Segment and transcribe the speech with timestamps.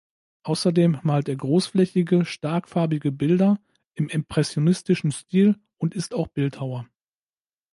[0.41, 3.59] Außerdem malt er großflächige stark farbige Bilder
[3.93, 6.87] im impressionistischen Stil und ist auch Bildhauer.